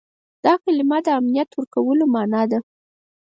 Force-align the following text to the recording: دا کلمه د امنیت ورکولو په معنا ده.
دا 0.43 0.53
کلمه 0.63 0.97
د 1.05 1.07
امنیت 1.19 1.49
ورکولو 1.53 2.03
په 2.07 2.11
معنا 2.13 2.41
ده. 2.51 2.59